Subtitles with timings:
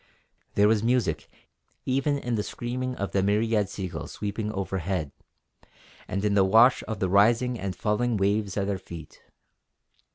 [0.55, 1.29] There was music
[1.85, 5.11] even in the screaming of the myriad seagulls sweeping overhead,
[6.07, 9.21] and in the wash of the rising and falling waves at our feet.